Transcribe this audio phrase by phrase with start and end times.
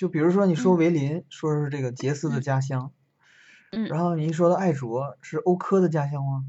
[0.00, 2.90] 就比如说你说嗯维林，说是这个杰斯的嗯家乡，
[3.70, 6.46] 嗯然后你一说到艾卓，是欧科的家乡吗？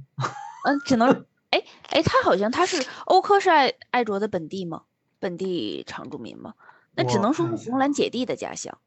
[0.64, 4.84] 嗯，只能 哎哎，他好像他是欧科是艾艾卓的本地吗？
[5.20, 6.54] 本地常住民吗？
[6.96, 8.80] 那只能说是红蓝姐弟的家乡，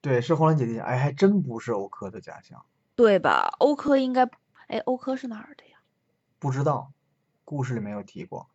[0.00, 2.60] 对，是红蓝姐弟家，哎，还真不是欧科的家乡，
[2.96, 3.54] 对吧？
[3.60, 4.28] 欧科应该，
[4.66, 5.78] 哎，欧科是哪儿的呀？
[6.40, 6.90] 不知道，
[7.44, 8.48] 故事里没有提过。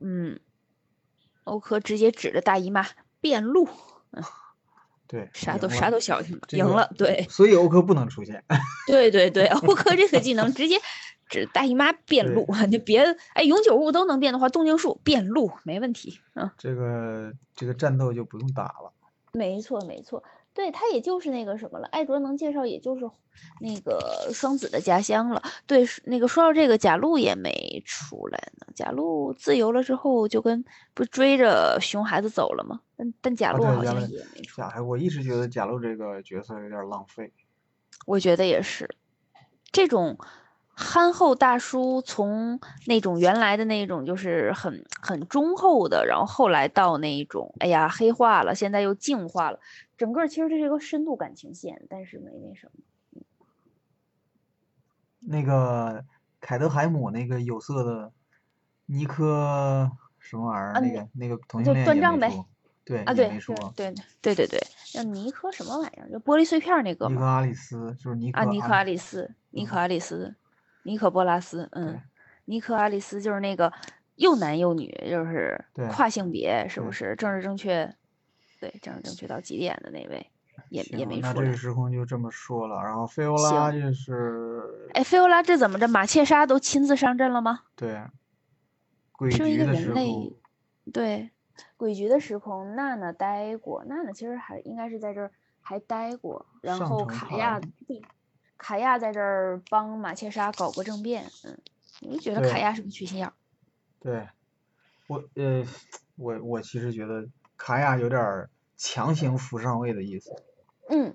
[0.00, 0.40] 嗯，
[1.44, 2.84] 欧科直接指着大姨妈
[3.20, 3.68] 变路，
[5.10, 8.44] 对，啥都啥都消停了，赢了，对所以欧科不能出现。
[8.86, 10.76] 对对对，欧科这个技能直接
[11.28, 13.02] 指大姨妈变路， 你别
[13.34, 16.54] 哎永久物都能变的话，动静术变路没问题，啊。
[16.56, 18.92] 这个这个战斗就不用打了。
[19.32, 20.22] 没错，没错，
[20.60, 21.86] 对，他也就是那个什么了。
[21.86, 23.10] 艾卓能介绍，也就是
[23.62, 25.42] 那个双子的家乡了。
[25.66, 28.66] 对，那个说到这个，贾露也没出来呢。
[28.74, 32.78] 贾露自由了之后，就跟不追着熊孩子走了吗？
[32.94, 34.68] 但但贾啊，露好像也没出来。
[34.68, 37.32] 贾，我一直觉得贾露这个角色有点浪费。
[38.04, 38.94] 我觉得也是，
[39.72, 40.18] 这种
[40.74, 49.60] 憨厚大叔，从那种原来的那种就是很很忠厚的，然后后来到那种哎呀黑化了，现在又净化了，
[49.98, 52.82] 整个其实这是一个深度感情线，但是没那什么。
[55.22, 56.02] 那个
[56.40, 58.10] 凯德海姆那个有色的
[58.86, 60.72] 尼科什么玩意儿？
[60.72, 62.32] 啊那个那个同就性恋断章呗
[62.84, 63.54] 对，啊，也对对。
[63.76, 64.60] 对对对对，
[64.92, 66.08] 叫尼科什么玩意儿？
[66.10, 67.14] 就玻璃碎片儿那个吗？
[67.14, 70.34] 尼克阿里斯就是尼克啊，尼克阿里里斯，尼克阿里斯，
[70.82, 72.00] 尼可波拉斯，嗯，
[72.44, 73.72] 尼可阿里斯就是那个
[74.16, 77.14] 又男又女，就是跨性别，是不是？
[77.16, 77.94] 政治正确，
[78.60, 80.30] 对，政治正确到极点的那位，
[80.68, 81.56] 也也，没出来那这个。
[81.56, 82.82] 时空就这么说了。
[82.82, 84.62] 然后菲欧拉就是
[84.94, 85.86] 哎，菲欧拉这怎么着？
[85.88, 87.60] 马切莎都亲自上阵了吗？
[87.76, 88.00] 对
[89.12, 90.32] 诡是不是一个谲的时人类空，？
[90.92, 91.30] 对，
[91.76, 97.60] 诡局的时空，娜娜待过，娜娜其实还应该是在这儿还待过，然后卡亚
[98.60, 101.58] 卡亚在这儿帮马切莎搞过政变，嗯，
[102.00, 103.32] 你觉得卡亚是个缺心眼儿，
[103.98, 104.28] 对
[105.06, 105.66] 我呃，
[106.16, 107.26] 我我其实觉得
[107.56, 110.30] 卡亚有点儿强行扶上位的意思。
[110.90, 111.14] 嗯，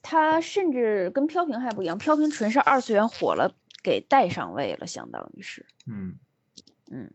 [0.00, 5.66] 他甚至跟飘萍还不一样，飘萍纯是二次元火了，给带上位了，相当于是。
[5.86, 6.18] 嗯，
[6.90, 7.12] 嗯，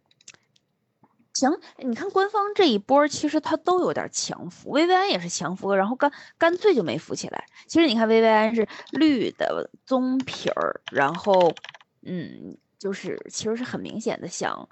[1.42, 7.46] 行，你看官方这一波儿，其实他都有点儿强扶，薇薇安也是强扶，然后干干脆就没扶起来。
[7.66, 11.52] 其实你看薇薇安是绿的棕皮儿，然后
[12.04, 14.70] 嗯，就是其实是很明显的想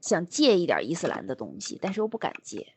[0.00, 2.68] 想借一点儿伊斯兰的东西，但是又不敢借，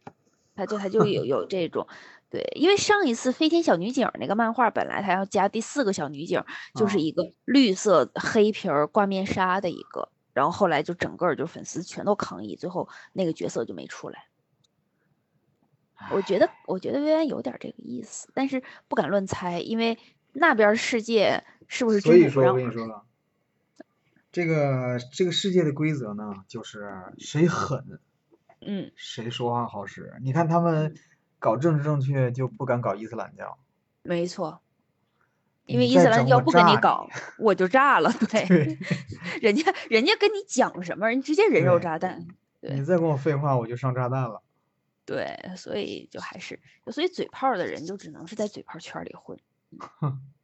[0.56, 1.88] 他就他就有有这种。
[2.32, 14.26] 对，因为上一次飞天小女警那个漫画，本来他要加第四个小女警，就是啊一个绿色黑皮儿挂面纱的一个，然后后来就整个就粉丝全都抗议，最后那个角色就没出来。
[16.12, 19.98] 我觉得，我觉得薇安有点这个意思，但是不敢乱猜，因为
[20.34, 23.06] 那边世界是不是所以说我跟你说了，
[24.34, 28.02] 这个这个世界的规则呢，就是谁狠
[28.60, 30.18] 嗯，谁说话好使。
[30.22, 30.96] 你看他们
[31.40, 33.58] 搞政治正确就不敢搞伊斯兰教，
[34.04, 34.62] 没错，
[35.66, 38.12] 因为伊斯兰教不跟你你搞，我就炸了。
[38.32, 38.78] 对，对
[39.42, 42.26] 人家人家跟你讲什么，人直接人肉炸弹。
[42.62, 44.42] 对你再跟我废话，我就上炸弹了。
[45.06, 46.60] 对，所以就还是，
[46.92, 49.38] 所以嘴炮的人就只能是在嘴炮圈里混。